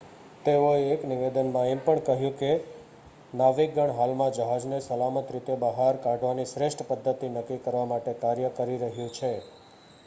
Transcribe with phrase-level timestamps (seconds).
[0.45, 2.49] "તેઓએ એક નિવેદનમાં એમ પણ કહ્યું કે
[3.33, 9.15] "નાવિકગણ હાલમાં જહાજને સલામત રીતે બહાર કાઢવાની શ્રેષ્ઠ પદ્ધતિ નક્કી કરવા માટે કાર્ય કરી રહ્યું
[9.15, 9.33] છે"".